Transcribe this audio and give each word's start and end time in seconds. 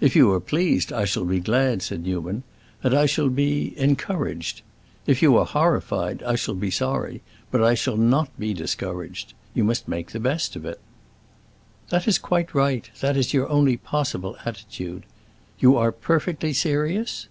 "If 0.00 0.16
you 0.16 0.32
are 0.32 0.40
pleased, 0.40 0.90
I 0.90 1.04
shall 1.04 1.26
be 1.26 1.38
glad," 1.38 1.82
said 1.82 2.02
Newman, 2.04 2.44
"and 2.82 2.94
I 2.94 3.04
shall 3.04 3.28
be—encouraged. 3.28 4.62
If 5.06 5.20
you 5.20 5.36
are 5.36 5.44
horrified, 5.44 6.22
I 6.22 6.34
shall 6.34 6.54
be 6.54 6.70
sorry, 6.70 7.20
but 7.50 7.62
I 7.62 7.74
shall 7.74 7.98
not 7.98 8.30
be 8.40 8.54
discouraged. 8.54 9.34
You 9.52 9.64
must 9.64 9.86
make 9.86 10.12
the 10.12 10.18
best 10.18 10.56
of 10.56 10.64
it." 10.64 10.80
"That 11.90 12.08
is 12.08 12.16
quite 12.16 12.54
right—that 12.54 13.18
is 13.18 13.34
your 13.34 13.50
only 13.50 13.76
possible 13.76 14.34
attitude. 14.46 15.02
You 15.58 15.76
are 15.76 15.92
perfectly 15.92 16.54
serious?" 16.54 17.28